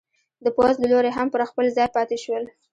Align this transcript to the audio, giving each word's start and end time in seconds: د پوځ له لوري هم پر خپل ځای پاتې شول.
د 0.45 0.47
پوځ 0.55 0.73
له 0.79 0.87
لوري 0.91 1.11
هم 1.17 1.27
پر 1.33 1.41
خپل 1.49 1.65
ځای 1.77 1.87
پاتې 1.95 2.17
شول. 2.23 2.43